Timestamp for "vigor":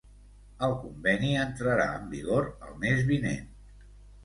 2.15-2.51